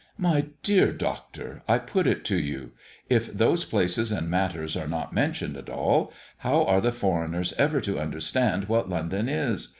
My 0.17 0.47
dear 0.63 0.91
Doctor, 0.91 1.61
I 1.67 1.77
put 1.77 2.07
it 2.07 2.25
to 2.25 2.35
you; 2.39 2.71
if 3.07 3.31
those 3.31 3.65
places 3.65 4.11
and 4.11 4.31
matters 4.31 4.75
are 4.75 4.87
not 4.87 5.13
mentioned 5.13 5.55
at 5.55 5.69
all, 5.69 6.11
how 6.37 6.63
are 6.65 6.81
the 6.81 6.91
foreigners 6.91 7.53
ever 7.59 7.79
to 7.81 7.99
understand 7.99 8.65
what 8.67 8.89
London 8.89 9.29
is? 9.29 9.69